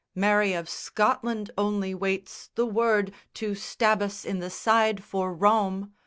[0.15, 5.93] Mary of Scotland only waits The word to stab us in the side for Rome.